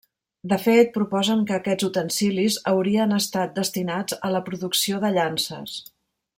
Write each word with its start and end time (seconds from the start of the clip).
De 0.51 0.57
fet, 0.61 0.87
proposen 0.95 1.43
que 1.51 1.55
aquests 1.57 1.87
utensilis 1.89 2.57
haurien 2.73 3.15
estat 3.19 3.55
destinats 3.61 4.19
a 4.31 4.35
la 4.37 4.43
producció 4.51 5.05
de 5.05 5.17
llances. 5.19 5.79